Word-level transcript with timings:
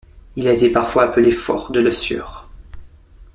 Il 0.35 0.47
a 0.47 0.53
été 0.53 0.71
parfois 0.71 1.03
appelé 1.03 1.31
Fort 1.31 1.71
de 1.71 1.79
Le 1.79 1.91
Sieur. 1.91 2.49